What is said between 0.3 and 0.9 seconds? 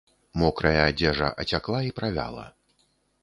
Мокрая